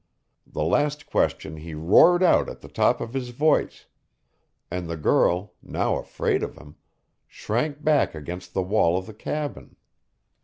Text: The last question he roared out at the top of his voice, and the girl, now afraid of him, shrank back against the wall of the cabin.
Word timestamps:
The 0.47 0.63
last 0.63 1.05
question 1.05 1.57
he 1.57 1.75
roared 1.75 2.23
out 2.23 2.49
at 2.49 2.61
the 2.61 2.67
top 2.67 3.01
of 3.01 3.13
his 3.13 3.29
voice, 3.29 3.85
and 4.71 4.89
the 4.89 4.97
girl, 4.97 5.53
now 5.61 5.97
afraid 5.99 6.41
of 6.41 6.55
him, 6.57 6.77
shrank 7.27 7.83
back 7.83 8.15
against 8.15 8.55
the 8.55 8.63
wall 8.63 8.97
of 8.97 9.05
the 9.05 9.13
cabin. 9.13 9.75